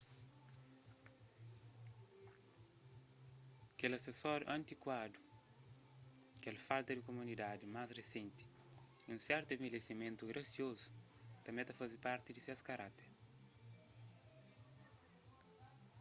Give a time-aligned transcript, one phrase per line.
[3.79, 5.19] kes asesóriu antikuadu
[6.43, 8.45] kel falta di komodidadi más risenti
[9.05, 10.89] y un sertu envelhesimentu grasiozu
[11.45, 13.09] tanbê ta faze parti di ses karákter